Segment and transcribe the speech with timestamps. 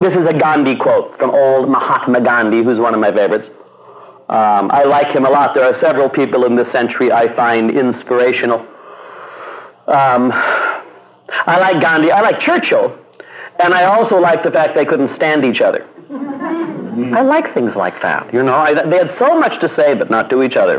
[0.00, 3.50] This is a Gandhi quote from old Mahatma Gandhi, who's one of my favorites.
[4.30, 5.54] Um, I like him a lot.
[5.54, 8.60] There are several people in this century I find inspirational.
[9.86, 12.10] Um, I like Gandhi.
[12.12, 12.98] I like Churchill.
[13.62, 15.86] And I also like the fact they couldn't stand each other.
[16.10, 18.32] I like things like that.
[18.32, 20.78] You know, I, they had so much to say, but not to each other.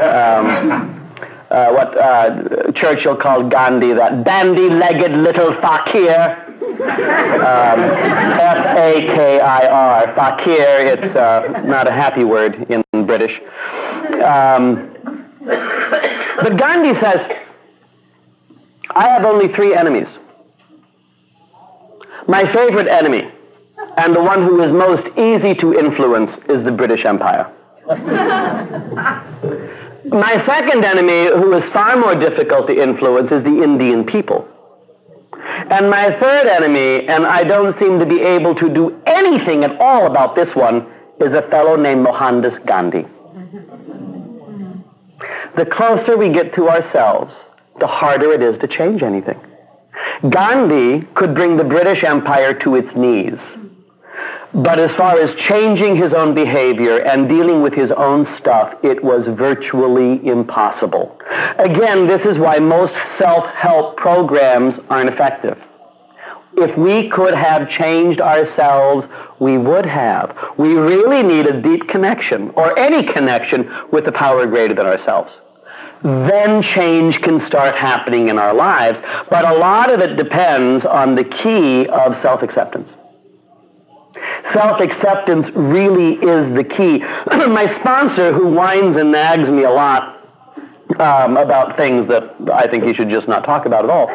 [0.00, 1.10] Um,
[1.50, 6.49] uh, what uh, Churchill called Gandhi, that bandy-legged little fakir.
[6.82, 7.80] Um,
[8.40, 10.86] F-A-K-I-R, fakir.
[10.86, 13.40] It's uh, not a happy word in British.
[14.24, 14.96] Um,
[15.44, 17.36] but Gandhi says,
[18.90, 20.08] I have only three enemies.
[22.28, 23.30] My favorite enemy,
[23.96, 27.50] and the one who is most easy to influence, is the British Empire.
[30.04, 34.48] My second enemy, who is far more difficult to influence, is the Indian people.
[35.68, 39.78] And my third enemy, and I don't seem to be able to do anything at
[39.80, 40.86] all about this one,
[41.20, 43.06] is a fellow named Mohandas Gandhi.
[45.56, 47.34] The closer we get to ourselves,
[47.78, 49.38] the harder it is to change anything.
[50.28, 53.38] Gandhi could bring the British Empire to its knees.
[54.52, 59.02] But as far as changing his own behavior and dealing with his own stuff, it
[59.02, 61.16] was virtually impossible.
[61.58, 65.56] Again, this is why most self-help programs aren't effective.
[66.56, 69.06] If we could have changed ourselves,
[69.38, 70.36] we would have.
[70.58, 75.32] We really need a deep connection, or any connection, with the power greater than ourselves.
[76.02, 78.98] Then change can start happening in our lives,
[79.30, 82.90] but a lot of it depends on the key of self-acceptance.
[84.52, 86.98] Self-acceptance really is the key.
[87.26, 90.20] My sponsor, who whines and nags me a lot
[90.98, 94.10] um, about things that I think he should just not talk about at all.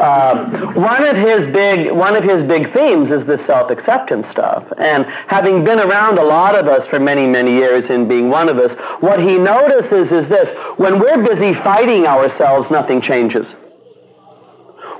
[0.00, 4.64] Um, one of his big one of his big themes is this self-acceptance stuff.
[4.78, 8.48] And having been around a lot of us for many many years, and being one
[8.48, 13.46] of us, what he notices is this: when we're busy fighting ourselves, nothing changes.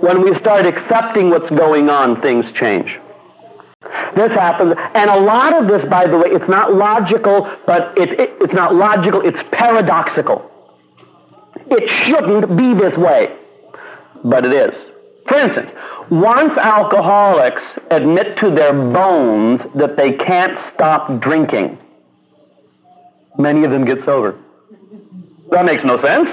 [0.00, 2.99] When we start accepting what's going on, things change.
[4.14, 8.18] This happens, and a lot of this, by the way, it's not logical, but it,
[8.20, 10.50] it, it's not logical, it's paradoxical.
[11.70, 13.36] It shouldn't be this way,
[14.24, 14.74] but it is.
[15.26, 15.70] For instance,
[16.10, 21.78] once alcoholics admit to their bones that they can't stop drinking,
[23.38, 24.36] many of them get sober.
[25.50, 26.28] That makes no sense.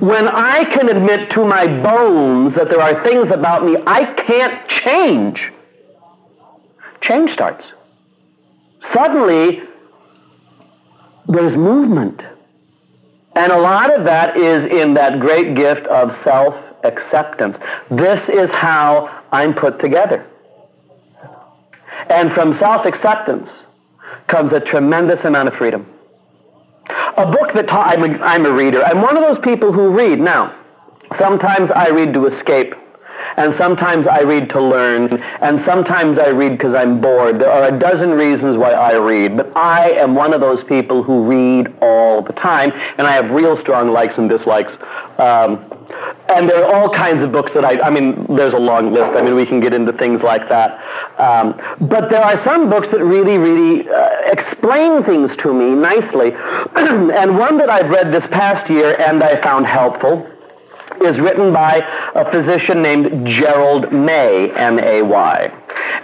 [0.00, 4.68] When I can admit to my bones that there are things about me I can't
[4.68, 5.52] change,
[7.06, 7.64] change starts.
[8.92, 9.62] Suddenly,
[11.28, 12.22] there's movement.
[13.34, 17.58] And a lot of that is in that great gift of self-acceptance.
[17.90, 20.26] This is how I'm put together.
[22.08, 23.50] And from self-acceptance
[24.26, 25.86] comes a tremendous amount of freedom.
[27.16, 28.82] A book that taught, I'm a, I'm a reader.
[28.84, 30.20] I'm one of those people who read.
[30.20, 30.54] Now,
[31.16, 32.74] sometimes I read to escape
[33.36, 37.38] and sometimes I read to learn, and sometimes I read because I'm bored.
[37.38, 41.02] There are a dozen reasons why I read, but I am one of those people
[41.02, 44.72] who read all the time, and I have real strong likes and dislikes.
[45.18, 45.64] Um,
[46.28, 49.12] and there are all kinds of books that I, I mean, there's a long list.
[49.12, 50.80] I mean, we can get into things like that.
[51.18, 56.32] Um, but there are some books that really, really uh, explain things to me nicely.
[56.74, 60.28] and one that I've read this past year and I found helpful
[61.02, 65.52] is written by a physician named Gerald May, M-A-Y.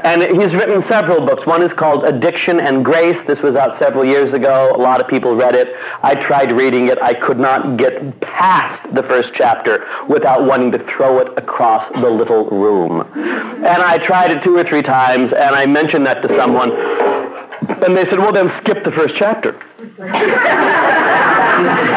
[0.04, 1.46] And he's written several books.
[1.46, 3.22] One is called Addiction and Grace.
[3.26, 4.72] This was out several years ago.
[4.74, 5.76] A lot of people read it.
[6.02, 7.00] I tried reading it.
[7.00, 12.10] I could not get past the first chapter without wanting to throw it across the
[12.10, 13.00] little room.
[13.14, 17.96] And I tried it two or three times, and I mentioned that to someone, and
[17.96, 19.58] they said, well, then skip the first chapter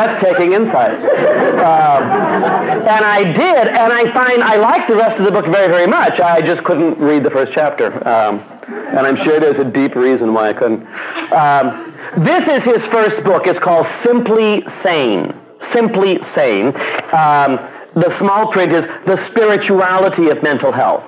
[0.00, 0.98] breathtaking insight.
[1.60, 2.02] Um,
[2.88, 5.86] and I did, and I find I like the rest of the book very, very
[5.86, 6.20] much.
[6.20, 7.86] I just couldn't read the first chapter.
[8.06, 10.86] Um, and I'm sure there's a deep reason why I couldn't.
[11.32, 13.46] Um, this is his first book.
[13.46, 15.34] It's called Simply Sane.
[15.72, 16.68] Simply Sane.
[17.12, 17.58] Um,
[17.94, 21.04] the small print is The Spirituality of Mental Health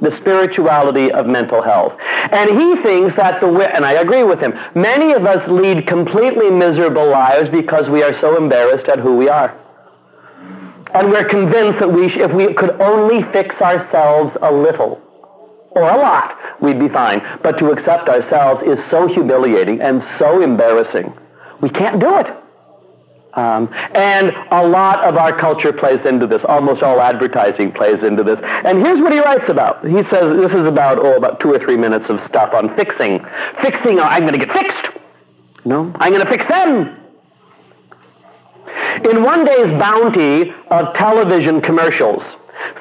[0.00, 1.98] the spirituality of mental health.
[2.30, 6.50] And he thinks that the, and I agree with him, many of us lead completely
[6.50, 9.56] miserable lives because we are so embarrassed at who we are.
[10.94, 15.02] And we're convinced that we, if we could only fix ourselves a little,
[15.70, 17.26] or a lot, we'd be fine.
[17.42, 21.12] But to accept ourselves is so humiliating and so embarrassing.
[21.60, 22.26] We can't do it.
[23.36, 26.44] Um, and a lot of our culture plays into this.
[26.44, 28.40] Almost all advertising plays into this.
[28.42, 29.86] And here's what he writes about.
[29.86, 33.24] He says this is about oh about two or three minutes of stuff on fixing.
[33.60, 34.00] Fixing.
[34.00, 34.90] I'm going to get fixed.
[35.66, 36.96] No, I'm going to fix them.
[39.04, 42.24] In one day's bounty of television commercials,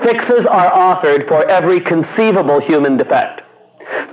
[0.01, 3.41] fixes are offered for every conceivable human defect.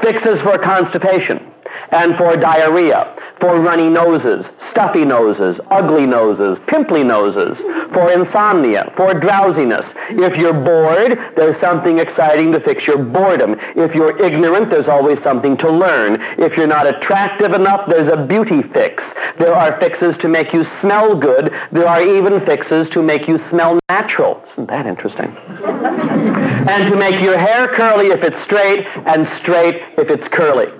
[0.00, 1.53] Fixes for constipation
[1.93, 7.59] and for diarrhea for runny noses, stuffy noses, ugly noses, pimply noses,
[7.93, 9.93] for insomnia, for drowsiness.
[10.11, 13.56] If you're bored, there's something exciting to fix your boredom.
[13.75, 16.21] If you're ignorant, there's always something to learn.
[16.39, 19.03] If you're not attractive enough, there's a beauty fix.
[19.39, 21.53] There are fixes to make you smell good.
[21.73, 24.41] There are even fixes to make you smell natural.
[24.53, 25.37] Isn't that interesting?
[25.65, 30.71] and to make your hair curly if it's straight and straight if it's curly.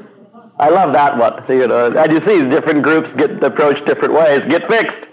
[0.63, 1.43] I love that one.
[1.49, 4.45] You know, and you see different groups get approached different ways.
[4.45, 5.09] Get fixed.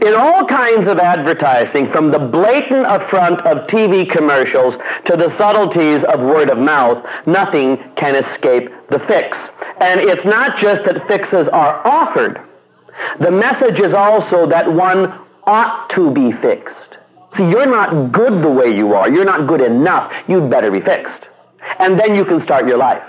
[0.00, 4.76] In all kinds of advertising, from the blatant affront of TV commercials
[5.06, 9.36] to the subtleties of word of mouth, nothing can escape the fix.
[9.80, 12.40] And it's not just that fixes are offered.
[13.18, 15.12] The message is also that one
[15.44, 16.98] ought to be fixed.
[17.36, 19.10] See, you're not good the way you are.
[19.10, 20.12] You're not good enough.
[20.28, 21.22] You'd better be fixed.
[21.80, 23.02] And then you can start your life.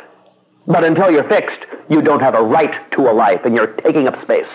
[0.67, 4.07] But until you're fixed, you don't have a right to a life and you're taking
[4.07, 4.49] up space.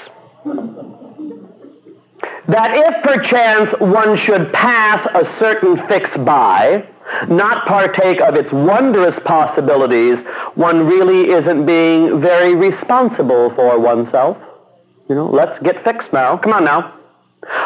[2.47, 6.87] That if perchance one should pass a certain fix by,
[7.29, 10.21] not partake of its wondrous possibilities,
[10.55, 14.39] one really isn't being very responsible for oneself.
[15.09, 16.37] You know, let's get fixed now.
[16.39, 16.95] Come on now.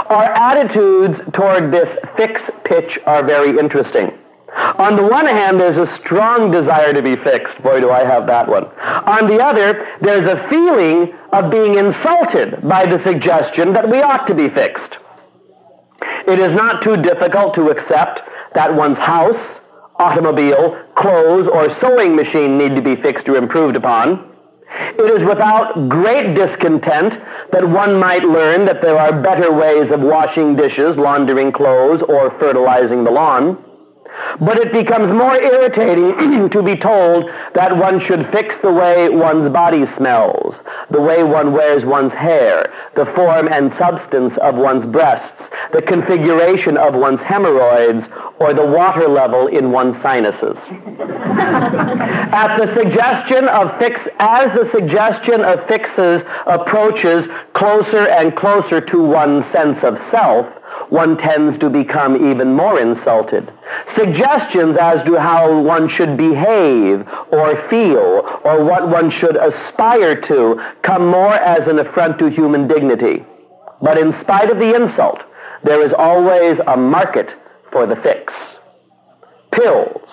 [0.07, 4.17] Our attitudes toward this fix pitch are very interesting.
[4.55, 7.63] On the one hand, there's a strong desire to be fixed.
[7.63, 8.65] Boy, do I have that one.
[8.65, 14.27] On the other, there's a feeling of being insulted by the suggestion that we ought
[14.27, 14.99] to be fixed.
[16.27, 18.21] It is not too difficult to accept
[18.55, 19.59] that one's house,
[19.97, 24.33] automobile, clothes, or sewing machine need to be fixed or improved upon.
[24.99, 27.21] It is without great discontent
[27.53, 32.31] that one might learn that there are better ways of washing dishes, laundering clothes, or
[32.39, 33.63] fertilizing the lawn.
[34.41, 39.49] But it becomes more irritating to be told that one should fix the way one's
[39.49, 40.55] body smells,
[40.91, 46.77] the way one wears one's hair, the form and substance of one's breasts, the configuration
[46.77, 50.59] of one's hemorrhoids, or the water level in one's sinuses.
[52.33, 59.03] At the suggestion of fix, as the suggestion of fixes approaches closer and closer to
[59.03, 60.47] one's sense of self,
[60.93, 63.51] one tends to become even more insulted.
[63.95, 70.63] Suggestions as to how one should behave or feel or what one should aspire to
[70.83, 73.25] come more as an affront to human dignity.
[73.81, 75.23] But in spite of the insult,
[75.65, 77.33] there is always a market
[77.71, 78.35] for the fix.
[79.51, 80.11] Pills,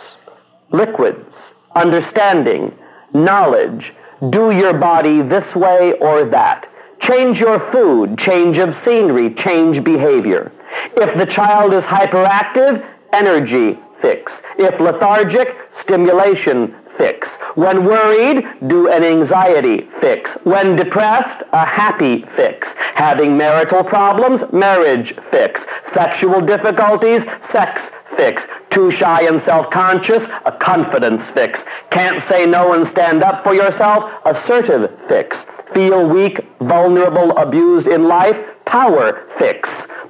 [0.71, 1.35] liquids,
[1.75, 2.73] understanding,
[3.13, 3.93] knowledge,
[4.29, 6.69] do your body this way or that.
[7.01, 10.53] Change your food, change of scenery, change behavior.
[10.95, 14.39] If the child is hyperactive, energy fix.
[14.57, 17.29] If lethargic, stimulation fix.
[17.55, 20.29] When worried, do an anxiety fix.
[20.43, 22.67] When depressed, a happy fix.
[22.95, 25.61] Having marital problems, marriage fix.
[25.93, 28.45] Sexual difficulties, sex fix.
[28.69, 31.63] Too shy and self-conscious, a confidence fix.
[31.89, 35.37] Can't say no and stand up for yourself, assertive fix.
[35.73, 39.69] Feel weak, vulnerable, abused in life, power fix.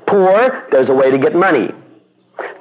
[0.09, 1.71] Poor, there's a way to get money.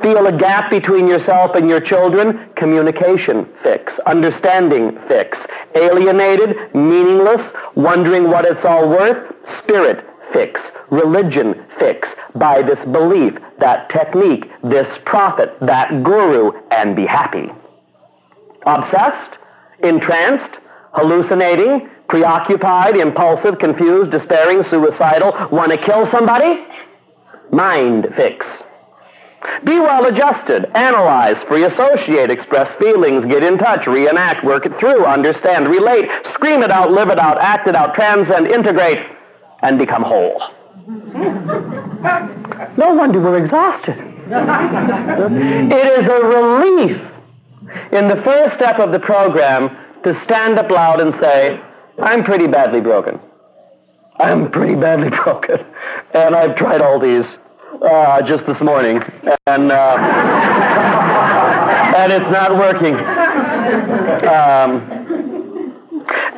[0.02, 3.98] Feel a gap between yourself and your children, communication fix.
[4.00, 5.46] Understanding fix.
[5.74, 7.40] Alienated, meaningless,
[7.74, 10.60] wondering what it's all worth, spirit fix.
[10.90, 12.14] Religion fix.
[12.34, 17.50] Buy this belief, that technique, this prophet, that guru, and be happy.
[18.66, 19.38] Obsessed,
[19.82, 20.58] entranced,
[20.92, 26.66] hallucinating, preoccupied, impulsive, confused, despairing, suicidal, want to kill somebody?
[27.50, 28.46] Mind fix.
[29.64, 35.04] Be well adjusted, analyze, free associate, express feelings, get in touch, reenact, work it through,
[35.04, 39.04] understand, relate, scream it out, live it out, act it out, transcend, integrate,
[39.62, 40.42] and become whole.
[42.76, 43.96] no wonder we're exhausted.
[44.28, 47.00] it is a relief
[47.92, 49.70] in the first step of the program
[50.02, 51.60] to stand up loud and say,
[52.00, 53.20] I'm pretty badly broken.
[54.18, 55.64] I'm pretty badly broken.
[56.12, 57.26] And I've tried all these
[57.82, 59.02] uh, just this morning.
[59.46, 59.96] And, uh,
[61.96, 62.94] and it's not working.
[64.26, 64.97] Um,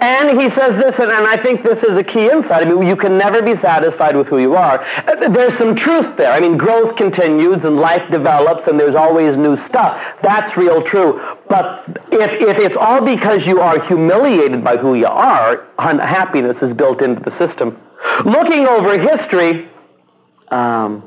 [0.01, 2.67] And he says this, and, and I think this is a key insight.
[2.67, 4.83] I mean, you can never be satisfied with who you are.
[5.07, 6.33] Uh, there's some truth there.
[6.33, 10.03] I mean, growth continues and life develops and there's always new stuff.
[10.23, 11.21] That's real true.
[11.49, 16.73] But if, if it's all because you are humiliated by who you are, unhappiness is
[16.73, 17.79] built into the system.
[18.25, 19.69] Looking over history,
[20.49, 21.05] um,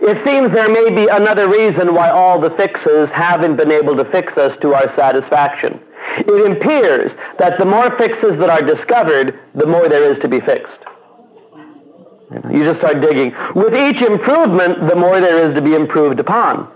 [0.00, 4.06] it seems there may be another reason why all the fixes haven't been able to
[4.06, 5.80] fix us to our satisfaction.
[6.18, 10.40] It appears that the more fixes that are discovered, the more there is to be
[10.40, 10.78] fixed.
[12.50, 13.34] You just start digging.
[13.54, 16.68] With each improvement, the more there is to be improved upon.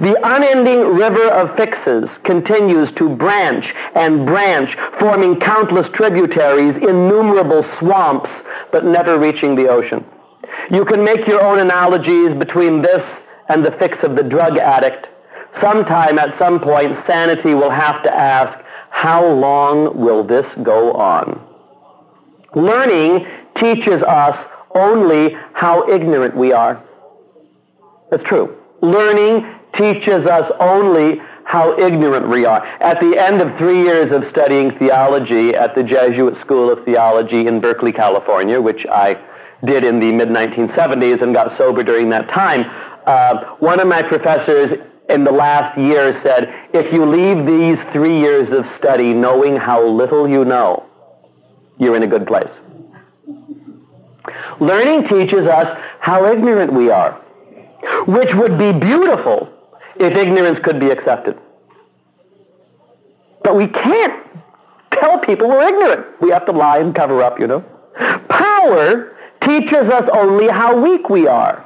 [0.00, 8.30] The unending river of fixes continues to branch and branch, forming countless tributaries, innumerable swamps,
[8.72, 10.04] but never reaching the ocean.
[10.70, 15.08] You can make your own analogies between this and the fix of the drug addict.
[15.54, 18.58] Sometime at some point, sanity will have to ask,
[18.98, 21.40] how long will this go on?
[22.56, 26.82] Learning teaches us only how ignorant we are.
[28.10, 28.56] That's true.
[28.80, 32.66] Learning teaches us only how ignorant we are.
[32.80, 37.46] At the end of three years of studying theology at the Jesuit School of Theology
[37.46, 39.16] in Berkeley, California, which I
[39.64, 42.68] did in the mid-1970s and got sober during that time,
[43.06, 44.76] uh, one of my professors
[45.08, 49.84] in the last year said, if you leave these three years of study knowing how
[49.84, 50.84] little you know,
[51.78, 52.50] you're in a good place.
[54.60, 57.12] Learning teaches us how ignorant we are,
[58.06, 59.52] which would be beautiful
[59.96, 61.38] if ignorance could be accepted.
[63.42, 64.22] But we can't
[64.90, 66.20] tell people we're ignorant.
[66.20, 67.60] We have to lie and cover up, you know.
[68.28, 71.64] Power teaches us only how weak we are,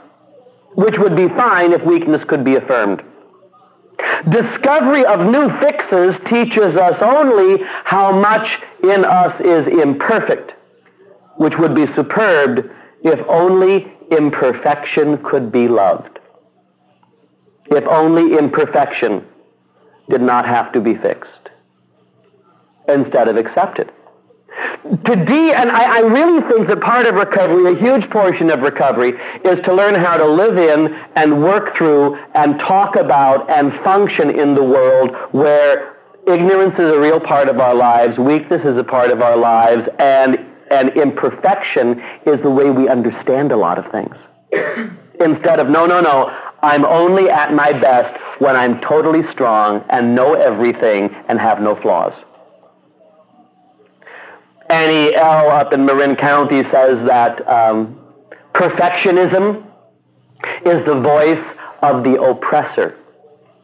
[0.75, 3.03] which would be fine if weakness could be affirmed.
[4.29, 10.55] Discovery of new fixes teaches us only how much in us is imperfect,
[11.37, 12.71] which would be superb
[13.03, 16.21] if only imperfection could be loved.
[17.67, 19.27] If only imperfection
[20.09, 21.51] did not have to be fixed
[22.87, 23.91] instead of accepted
[24.83, 28.63] to de and I, I, really think that part of recovery, a huge portion of
[28.63, 29.11] recovery,
[29.45, 34.31] is to learn how to live in and work through and talk about and function
[34.31, 35.97] in the world where
[36.27, 39.89] ignorance is a real part of our lives, weakness is a part of our lives,
[40.01, 44.27] and and imperfection is the way we understand a lot of things.
[45.21, 50.17] Instead of no, no, no, I'm only at my best when I'm totally strong and
[50.17, 52.15] know everything and have no flaws.
[54.73, 55.51] Annie L.
[55.51, 58.01] up in Marin County says that um,
[58.55, 59.67] perfectionism
[60.65, 61.45] is the voice
[61.83, 62.99] of the oppressor.